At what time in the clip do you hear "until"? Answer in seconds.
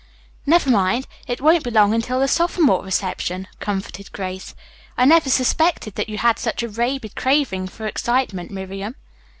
1.93-2.19